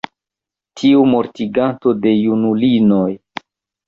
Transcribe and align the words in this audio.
tiu 0.79 1.03
mortiganto 1.11 1.93
de 2.05 2.13
junulinoj! 2.21 3.11